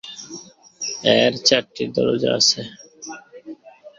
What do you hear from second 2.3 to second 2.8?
আছে।